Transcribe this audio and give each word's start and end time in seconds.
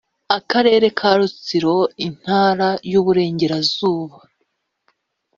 akarere 0.37 0.87
ka 0.97 1.11
rutsiro 1.19 1.75
intara 2.07 2.69
y 2.89 2.91
iburengerazuba 2.99 4.17